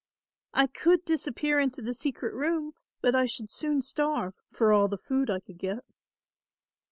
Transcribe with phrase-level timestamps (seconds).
[0.55, 4.97] "I could disappear into the secret room, but I should soon starve for all the
[4.97, 5.85] food I could get.